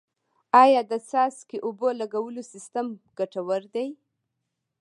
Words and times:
آیا 0.63 0.81
د 0.91 0.93
څاڅکي 1.09 1.57
اوبو 1.65 1.89
لګولو 1.99 2.41
سیستم 2.51 2.87
ګټور 3.17 3.61
دی؟ 3.75 3.87